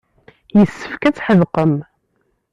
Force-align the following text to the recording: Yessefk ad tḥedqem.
Yessefk 0.57 1.01
ad 1.03 1.15
tḥedqem. 1.15 1.75